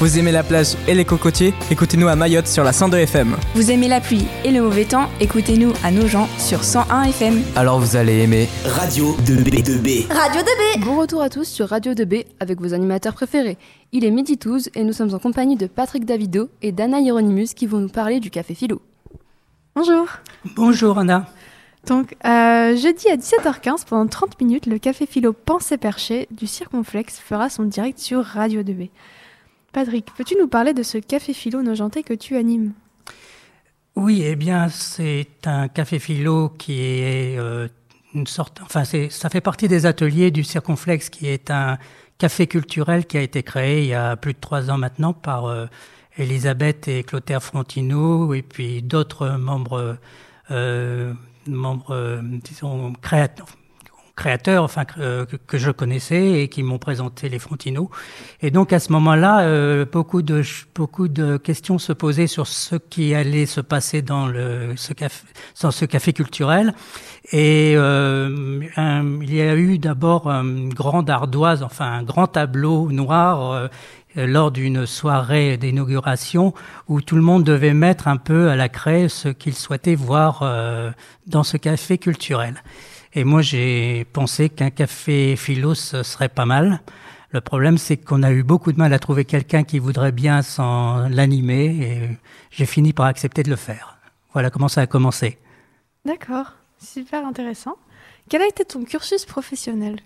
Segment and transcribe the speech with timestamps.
[0.00, 3.36] Vous aimez la plage et les cocotiers Écoutez-nous à Mayotte sur la 102 FM.
[3.54, 7.42] Vous aimez la pluie et le mauvais temps Écoutez-nous à Nogent sur 101 FM.
[7.54, 10.10] Alors vous allez aimer Radio 2B2B.
[10.10, 13.58] Radio 2B Bon retour à tous sur Radio 2B avec vos animateurs préférés.
[13.92, 17.48] Il est midi 12 et nous sommes en compagnie de Patrick Davido et d'Anna Hieronymus
[17.54, 18.80] qui vont nous parler du Café Philo.
[19.74, 20.06] Bonjour.
[20.56, 21.26] Bonjour Anna.
[21.86, 27.18] Donc, euh, jeudi à 17h15, pendant 30 minutes, le Café Philo Pensée Perché du Circonflexe
[27.18, 28.88] fera son direct sur Radio 2B.
[29.72, 32.72] Patrick, peux-tu nous parler de ce café philo nojentais que tu animes?
[33.96, 37.68] Oui, eh bien, c'est un café philo qui est euh,
[38.14, 41.78] une sorte, enfin, ça fait partie des ateliers du Circonflexe, qui est un
[42.18, 45.46] café culturel qui a été créé il y a plus de trois ans maintenant par
[45.46, 45.66] euh,
[46.18, 49.98] Elisabeth et Clotaire Frontino et puis d'autres membres,
[50.50, 51.14] euh,
[51.46, 53.46] membres, disons, créateurs
[54.20, 57.90] créateurs enfin, que, que, je connaissais et qui m'ont présenté les Frontino.
[58.42, 60.42] Et donc à ce moment-là, euh, beaucoup, de,
[60.74, 65.24] beaucoup de questions se posaient sur ce qui allait se passer dans, le, ce, café,
[65.62, 66.74] dans ce café culturel.
[67.32, 68.60] Et euh,
[69.22, 73.52] il y a eu d'abord une grande ardoise, enfin un grand tableau noir.
[73.52, 73.68] Euh,
[74.16, 76.52] lors d'une soirée d'inauguration
[76.88, 80.40] où tout le monde devait mettre un peu à la craie ce qu'il souhaitait voir
[80.42, 80.90] euh,
[81.28, 82.60] dans ce café culturel.
[83.12, 86.80] Et moi, j'ai pensé qu'un café philo, ce serait pas mal.
[87.32, 90.42] Le problème, c'est qu'on a eu beaucoup de mal à trouver quelqu'un qui voudrait bien
[90.42, 92.18] s'en l'animer et
[92.50, 93.98] j'ai fini par accepter de le faire.
[94.32, 95.38] Voilà comment ça a commencé.
[96.04, 97.76] D'accord, super intéressant.
[98.28, 100.00] Quel a été ton cursus professionnel?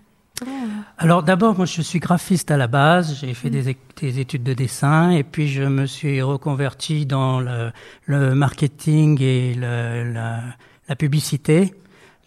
[0.97, 4.53] Alors d'abord, moi je suis graphiste à la base, j'ai fait des, des, études de
[4.53, 7.71] dessin et puis je me suis reconverti dans le,
[8.05, 10.41] le marketing et le, la,
[10.89, 11.73] la, publicité.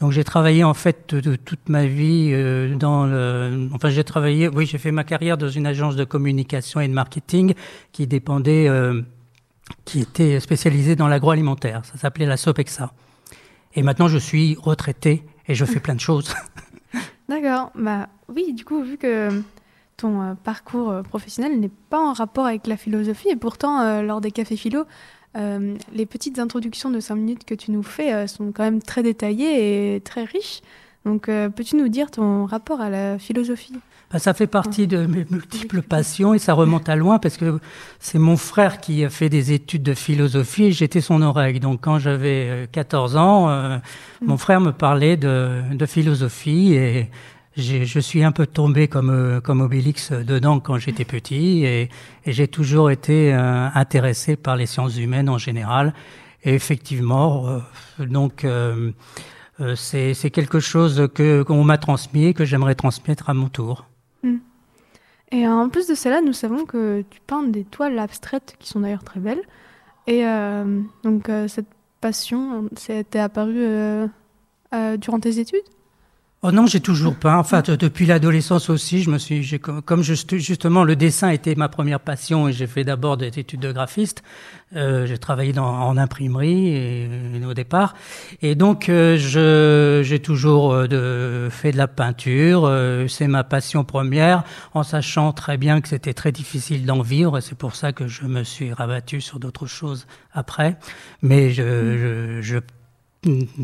[0.01, 4.05] Donc j'ai travaillé en fait de, de, toute ma vie euh, dans le, enfin j'ai
[4.05, 7.55] travaillé, oui j'ai fait ma carrière dans une agence de communication et de marketing
[7.91, 9.03] qui dépendait, euh,
[9.85, 11.85] qui était spécialisée dans l'agroalimentaire.
[11.85, 12.93] Ça s'appelait la Sopexa.
[13.75, 16.33] Et maintenant je suis retraité et je fais plein de choses.
[17.29, 17.71] D'accord.
[17.75, 19.29] Bah oui, du coup, vu que
[19.99, 24.21] ton euh, parcours professionnel n'est pas en rapport avec la philosophie, et pourtant, euh, lors
[24.23, 24.85] des cafés philo,
[25.37, 28.83] euh, les petites introductions de 5 minutes que tu nous fais euh, sont quand même
[28.83, 30.61] très détaillées et très riches.
[31.05, 33.73] Donc, peux-tu nous dire ton rapport à la philosophie?
[34.11, 37.61] Bah, ça fait partie de mes multiples passions et ça remonte à loin parce que
[38.01, 41.61] c'est mon frère qui a fait des études de philosophie et j'étais son oreille.
[41.61, 44.27] Donc quand j'avais 14 ans, euh, mm.
[44.27, 47.11] mon frère me parlait de, de philosophie et
[47.59, 51.89] je suis un peu tombé comme, comme Obélix dedans quand j'étais petit et,
[52.27, 55.95] j'ai toujours été euh, intéressé par les sciences humaines en général.
[56.45, 58.93] Et effectivement, euh, donc euh,
[59.75, 63.87] c'est quelque chose que qu'on m'a transmis et que j'aimerais transmettre à mon tour.
[64.23, 64.37] Mm.
[65.33, 68.81] Et en plus de cela, nous savons que tu peins des toiles abstraites qui sont
[68.81, 69.43] d'ailleurs très belles.
[70.07, 71.69] Et euh, donc cette
[72.01, 74.09] passion, c'était apparue
[74.99, 75.65] durant tes études?
[76.43, 77.37] Oh non, j'ai toujours peint.
[77.37, 81.99] Enfin, depuis l'adolescence aussi, je me suis, comme juste, justement le dessin était ma première
[81.99, 84.23] passion et j'ai fait d'abord des études de graphiste.
[84.77, 87.95] Euh, j'ai travaillé dans, en imprimerie et, au départ,
[88.41, 92.67] et donc euh, je, j'ai toujours euh, de, fait de la peinture.
[92.67, 94.45] Euh, c'est ma passion première,
[94.75, 97.41] en sachant très bien que c'était très difficile d'en vivre.
[97.41, 100.77] C'est pour ça que je me suis rabattu sur d'autres choses après.
[101.21, 102.59] Mais je, je, je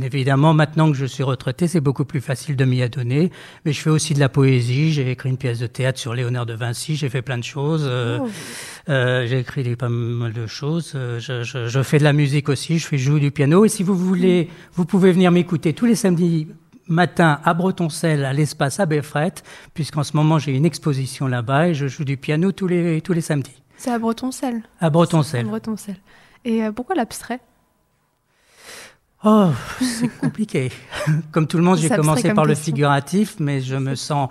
[0.03, 3.31] Évidemment, maintenant que je suis retraité, c'est beaucoup plus facile de m'y adonner.
[3.65, 4.92] Mais je fais aussi de la poésie.
[4.92, 6.97] J'ai écrit une pièce de théâtre sur Léonard de Vinci.
[6.97, 7.84] J'ai fait plein de choses.
[7.87, 8.28] Euh, oh.
[8.88, 10.92] euh, j'ai écrit pas mal de choses.
[10.97, 12.78] Euh, je, je, je, fais de la musique aussi.
[12.78, 13.65] Je fais jouer du piano.
[13.65, 16.48] Et si vous voulez, vous pouvez venir m'écouter tous les samedis
[16.88, 18.86] matin à Bretoncelle, à l'espace à
[19.72, 23.15] puisqu'en ce moment j'ai une exposition là-bas et je joue du piano tous les, tous
[23.15, 23.62] les samedis.
[23.78, 25.47] C'est à Bretoncelle À Bretoncelle.
[25.47, 25.97] À Bretoncelle.
[26.44, 27.41] Et pourquoi l'abstrait?
[29.24, 30.70] Oh, c'est compliqué.
[31.32, 34.28] Comme tout le monde, j'ai commencé par le figuratif, mais je me sens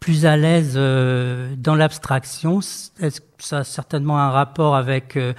[0.00, 2.60] plus à l'aise euh, dans l'abstraction.
[2.60, 5.32] Ça a certainement un rapport avec euh,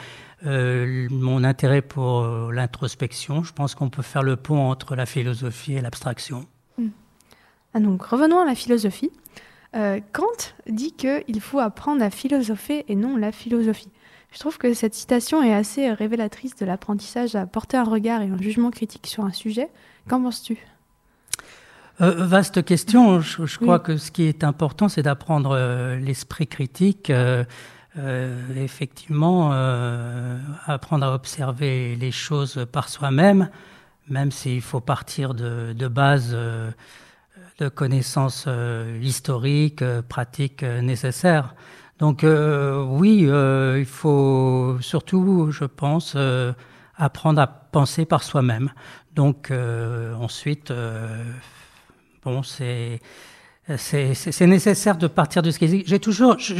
[0.46, 3.44] euh, mon intérêt pour l'introspection?
[3.44, 6.46] Je pense qu'on peut faire le pont entre la philosophie et l'abstraction.
[6.80, 6.90] Hmm.
[7.75, 9.12] Ah, donc, revenons à la philosophie.
[9.75, 13.90] Euh, Kant dit qu'il faut apprendre à philosopher et non la philosophie.
[14.36, 18.28] Je trouve que cette citation est assez révélatrice de l'apprentissage à porter un regard et
[18.28, 19.70] un jugement critique sur un sujet.
[20.10, 20.58] Qu'en penses-tu?
[22.02, 23.22] Euh, vaste question.
[23.22, 23.84] Je, je crois oui.
[23.84, 27.10] que ce qui est important, c'est d'apprendre euh, l'esprit critique.
[27.98, 33.50] Euh, effectivement, euh, apprendre à observer les choses par soi-même,
[34.10, 36.72] même s'il faut partir de, de bases euh,
[37.60, 38.50] de connaissances
[39.02, 41.56] historiques, pratiques nécessaires.
[42.00, 46.18] Donc oui, il faut surtout, je pense,
[46.98, 48.72] apprendre à penser par soi-même.
[49.16, 49.52] Donc
[50.20, 50.74] ensuite,
[52.24, 53.00] bon, c'est
[53.78, 56.54] c'est nécessaire de partir de ce qui J'ai toujours, je,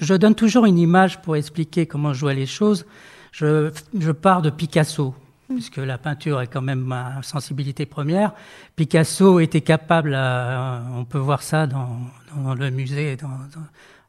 [0.00, 2.86] je, donne toujours une image pour expliquer comment je vois les choses.
[3.32, 5.14] Je, je pars de Picasso,
[5.48, 5.54] mm.
[5.54, 8.32] puisque la peinture est quand même ma sensibilité première.
[8.76, 11.98] Picasso était capable, on peut voir ça dans,
[12.34, 13.28] dans le musée dans,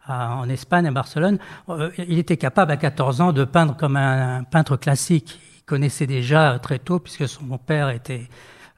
[0.09, 1.38] en Espagne, à Barcelone,
[1.69, 5.39] euh, il était capable à 14 ans de peindre comme un, peintre classique.
[5.57, 8.27] Il connaissait déjà très tôt, puisque son père était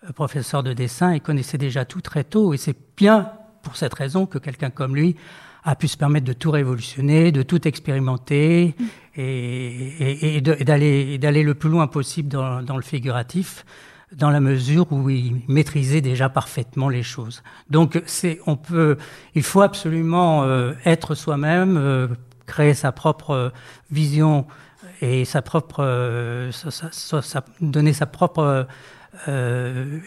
[0.08, 3.32] euh, professeur de dessin, il connaissait déjà tout très tôt, et c'est bien
[3.64, 5.16] pour cette raison que quelqu'un comme lui
[5.64, 8.76] a pu se permettre de tout révolutionner, de tout expérimenter
[9.16, 13.66] et, d'aller le plus loin possible dans, le figuratif,
[14.12, 17.44] dans la mesure où il maîtrisait déjà parfaitement les choses.
[17.70, 18.98] Donc, c'est, on peut,
[19.36, 22.08] il faut absolument euh, être soi-même, euh,
[22.46, 23.52] créer sa propre
[23.90, 24.46] vision
[25.02, 26.52] et sa propre, euh,
[27.62, 28.68] donner sa propre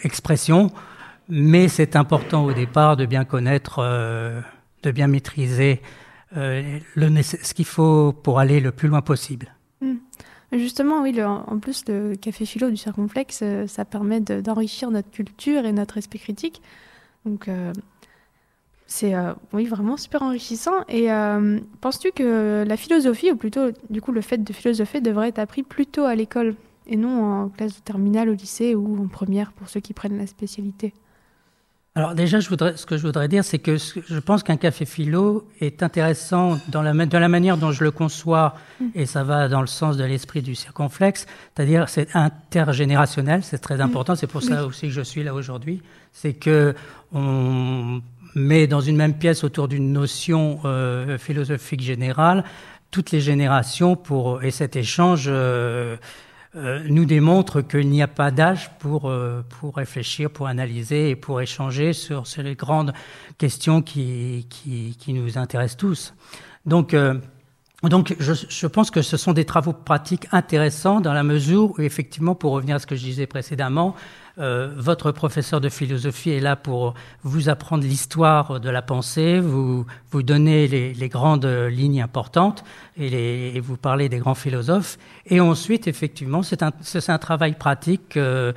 [0.02, 0.70] expression
[1.28, 4.40] mais c'est important au départ de bien connaître, euh,
[4.82, 5.80] de bien maîtriser
[6.36, 9.54] euh, le, ce qu'il faut pour aller le plus loin possible.
[10.52, 15.64] Justement, oui, en plus, le café philo du circonflexe, euh, ça permet d'enrichir notre culture
[15.64, 16.62] et notre esprit critique.
[17.24, 17.48] Donc,
[18.86, 19.14] c'est
[19.54, 20.84] oui, vraiment super enrichissant.
[20.88, 21.08] Et
[21.80, 25.62] penses-tu que la philosophie, ou plutôt du coup le fait de philosopher, devrait être appris
[25.62, 26.54] plus tôt à l'école
[26.86, 30.18] et non en classe de terminale au lycée ou en première pour ceux qui prennent
[30.18, 30.92] la spécialité?
[31.96, 34.84] Alors déjà, je voudrais, ce que je voudrais dire, c'est que je pense qu'un café
[34.84, 38.86] philo est intéressant dans la, dans la manière dont je le conçois, mm.
[38.96, 43.76] et ça va dans le sens de l'esprit du circonflexe, c'est-à-dire c'est intergénérationnel, c'est très
[43.76, 43.82] mm.
[43.82, 45.82] important, c'est pour ça aussi que je suis là aujourd'hui,
[46.12, 46.74] c'est que
[47.12, 48.02] on
[48.34, 52.42] met dans une même pièce autour d'une notion euh, philosophique générale
[52.90, 55.96] toutes les générations pour et cet échange euh, euh,
[56.54, 61.40] nous démontre qu'il n'y a pas d'âge pour, euh, pour réfléchir, pour analyser et pour
[61.40, 62.92] échanger sur, sur les grandes
[63.38, 66.14] questions qui, qui, qui, nous intéressent tous.
[66.64, 67.14] Donc, euh,
[67.82, 71.82] donc je, je, pense que ce sont des travaux pratiques intéressants dans la mesure où,
[71.82, 73.96] effectivement, pour revenir à ce que je disais précédemment,
[74.38, 79.86] euh, votre professeur de philosophie est là pour vous apprendre l'histoire de la pensée, vous,
[80.10, 82.64] vous donner les, grandes lignes importantes
[82.98, 84.98] et, vous parler des grands philosophes.
[85.26, 88.16] Et ensuite, effectivement, c'est un, travail pratique.
[88.16, 88.52] Euh,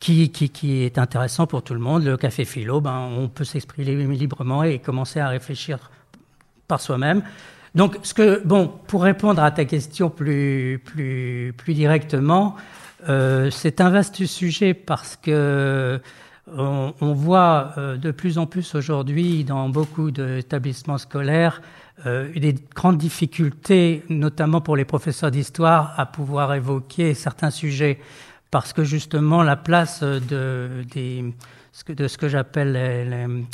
[0.00, 2.04] qui, qui, qui, est intéressant pour tout le monde.
[2.04, 5.90] Le café philo, ben, on peut s'exprimer librement et commencer à réfléchir
[6.68, 7.24] par soi-même.
[7.74, 12.54] Donc, ce que, bon, pour répondre à ta question plus, plus, plus directement,
[13.08, 16.00] euh, c'est un vaste sujet parce que
[16.50, 21.60] on, voit euh, de plus en plus aujourd'hui dans beaucoup d'établissements scolaires
[22.06, 27.98] euh, des grandes difficultés, notamment pour les professeurs d'histoire, à pouvoir évoquer certains sujets.
[28.50, 31.34] Parce que justement la place de, des,
[31.86, 33.44] de ce que j'appelle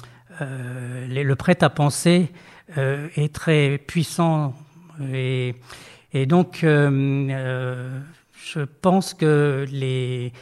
[0.40, 2.30] le prêt-à-penser
[2.76, 4.54] est très puissant.
[5.12, 5.56] Et,
[6.12, 6.64] et donc
[8.52, 10.32] je pense que les,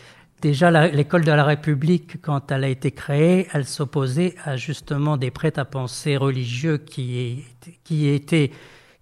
[0.41, 5.31] déjà l'école de la République, quand elle a été créée, elle s'opposait à justement des
[5.31, 7.45] prêts-à-penser religieux qui,
[7.85, 8.51] qui étaient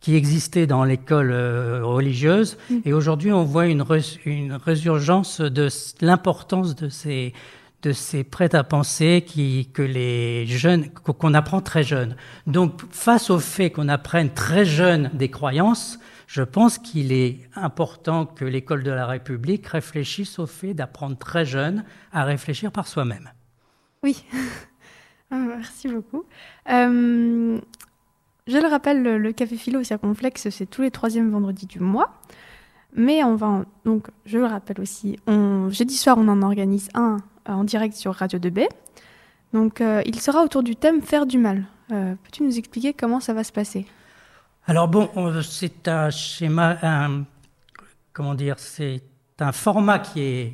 [0.00, 2.56] qui existaient dans l'école euh, religieuse.
[2.70, 2.76] Mm.
[2.86, 3.84] Et aujourd'hui, on voit une,
[4.24, 5.68] une résurgence de
[6.00, 7.34] l'importance de ces
[7.82, 12.14] de ces prêts-à-penser qui que les jeunes qu'on apprend très jeune.
[12.46, 15.98] Donc, face au fait qu'on apprenne très jeune des croyances,
[16.30, 21.44] je pense qu'il est important que l'école de la République réfléchisse au fait d'apprendre très
[21.44, 23.32] jeune à réfléchir par soi-même.
[24.04, 24.24] Oui,
[25.32, 26.22] ah, merci beaucoup.
[26.70, 27.58] Euh,
[28.46, 32.12] je le rappelle, le, café philo circonflexe, c'est tous les troisièmes vendredis du mois.
[32.94, 37.16] Mais on va, donc, je le rappelle aussi, jeudi soir, on en organise un
[37.48, 38.68] euh, en direct sur Radio 2B.
[39.52, 41.64] Donc, euh, il sera autour du thème Faire du mal.
[41.88, 43.84] Peux-tu nous expliquer comment ça va se passer?
[44.66, 45.10] Alors bon,
[45.42, 46.78] c'est un schéma,
[48.12, 49.02] comment dire, c'est
[49.38, 50.52] un format qui est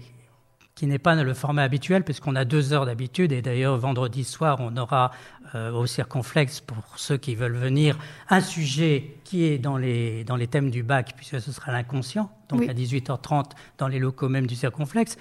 [0.77, 3.33] qui n'est pas le format habituel puisqu'on a deux heures d'habitude.
[3.33, 5.11] Et d'ailleurs vendredi soir on aura
[5.55, 7.99] euh, au circonflexe pour ceux qui veulent venir
[8.29, 12.31] un sujet qui est dans les dans les thèmes du bac puisque ce sera l'inconscient.
[12.51, 15.17] Donc à 18h30 dans les locaux même du circonflexe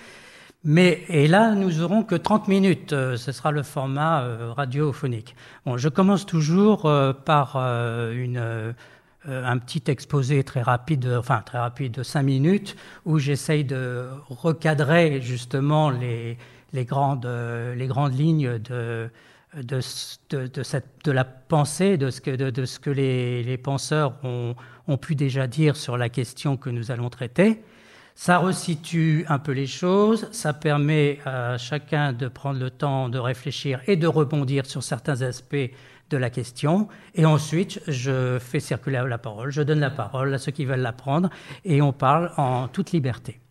[0.67, 2.91] mais, et là, nous aurons que 30 minutes.
[2.91, 5.35] Euh, ce sera le format euh, radiophonique.
[5.63, 8.73] Bon, je commence toujours euh, par une,
[9.27, 15.21] un petit exposé très rapide, enfin très rapide de 5 minutes, où j'essaye de recadrer
[15.21, 16.35] justement les,
[16.73, 17.29] les, grandes,
[17.75, 19.09] les grandes lignes de,
[19.61, 19.79] de,
[20.31, 24.55] de, la pensée, de ce que, de ce que les, les penseurs ont,
[24.87, 27.61] ont, pu déjà dire sur la question que nous allons traiter.
[28.17, 33.19] Ça resitue un peu les choses, ça permet à chacun de prendre le temps de
[33.19, 35.69] réfléchir et de rebondir sur certains aspects
[36.09, 36.87] de la question.
[37.13, 40.79] Et ensuite, je fais circuler la parole, je donne la parole à ceux qui veulent
[40.79, 41.29] la prendre
[41.65, 43.41] et on parle en toute liberté.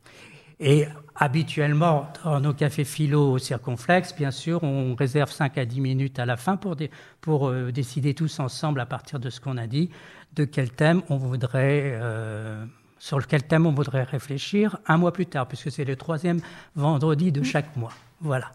[0.60, 6.18] Et habituellement, dans nos cafés philo circonflexes, bien sûr, on réserve 5 à 10 minutes
[6.18, 6.76] à la fin pour,
[7.20, 9.90] pour euh, décider tous ensemble, à partir de ce qu'on a dit,
[10.34, 12.64] de quel thème on voudrait, euh,
[13.04, 16.40] sur lequel thème on voudrait réfléchir un mois plus tard, puisque c'est le troisième
[16.74, 17.92] vendredi de chaque mois.
[18.22, 18.46] Voilà.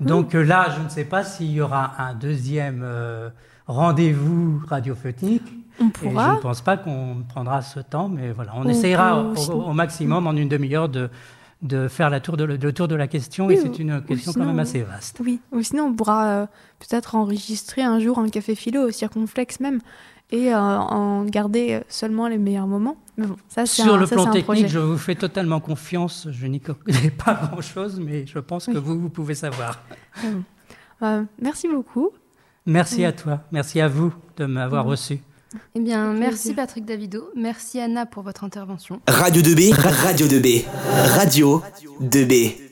[0.00, 3.30] Donc euh, là, je ne sais pas s'il y aura un deuxième euh,
[3.66, 5.50] rendez-vous radiophonique.
[5.80, 6.26] On pourra.
[6.26, 9.34] Et je ne pense pas qu'on prendra ce temps, mais voilà, on, on essaiera au,
[9.50, 11.08] au, maximum en une demi-heure de,
[11.62, 14.32] de faire la tour de, le tour de la question, oui, et c'est une question
[14.32, 15.20] sinon, quand même assez vaste.
[15.24, 16.46] Oui, ou sinon on pourra euh,
[16.80, 19.80] peut-être enregistrer un jour un café philo au circonflexe même,
[20.32, 22.96] et euh, en garder seulement les meilleurs moments.
[23.16, 24.68] Mais bon, ça, Sur un, le ça, plan technique, projet.
[24.68, 26.28] je vous fais totalement confiance.
[26.30, 29.82] Je n'y connais pas grand-chose, mais je pense que vous, vous pouvez savoir.
[31.02, 32.10] Euh, merci beaucoup.
[32.66, 33.04] Merci Oui.
[33.06, 33.40] à toi.
[33.52, 34.90] Merci à vous de m'avoir Oui.
[34.90, 35.20] reçu.
[35.74, 36.52] Eh bien, merci.
[36.52, 39.00] Patrick Davido, merci Anna pour votre intervention.
[39.08, 40.66] Radio 2B, Radio 2B,
[41.16, 41.62] Radio
[42.02, 42.68] 2B.